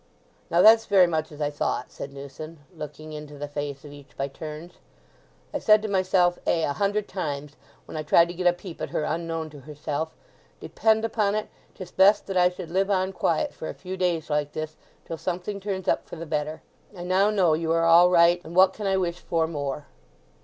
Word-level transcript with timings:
"Now, 0.49 0.63
that's 0.63 0.87
very 0.87 1.05
much 1.05 1.31
as 1.31 1.39
I 1.41 1.51
thought," 1.51 1.91
said 1.91 2.11
Newson, 2.11 2.61
looking 2.75 3.13
into 3.13 3.37
the 3.37 3.47
face 3.47 3.85
of 3.85 3.91
each 3.93 4.17
by 4.17 4.29
turns. 4.29 4.73
"I 5.53 5.59
said 5.59 5.83
to 5.83 5.87
myself, 5.87 6.39
ay, 6.47 6.63
a 6.63 6.73
hundred 6.73 7.07
times, 7.07 7.55
when 7.85 7.95
I 7.95 8.01
tried 8.01 8.27
to 8.29 8.33
get 8.33 8.47
a 8.47 8.51
peep 8.51 8.81
at 8.81 8.89
her 8.89 9.03
unknown 9.03 9.51
to 9.51 9.59
herself—'Depend 9.59 11.05
upon 11.05 11.35
it, 11.35 11.49
'tis 11.75 11.91
best 11.91 12.25
that 12.25 12.35
I 12.35 12.49
should 12.49 12.71
live 12.71 12.89
on 12.89 13.13
quiet 13.13 13.53
for 13.53 13.69
a 13.69 13.75
few 13.75 13.95
days 13.95 14.27
like 14.31 14.53
this 14.53 14.75
till 15.05 15.19
something 15.19 15.59
turns 15.59 15.87
up 15.87 16.07
for 16.07 16.15
the 16.15 16.25
better.' 16.25 16.63
I 16.97 17.03
now 17.03 17.29
know 17.29 17.53
you 17.53 17.71
are 17.71 17.85
all 17.85 18.09
right, 18.09 18.41
and 18.43 18.55
what 18.55 18.73
can 18.73 18.87
I 18.87 18.97
wish 18.97 19.19
for 19.19 19.45
more?" 19.45 19.85